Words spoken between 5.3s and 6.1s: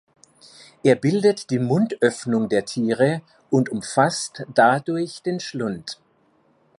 Schlund.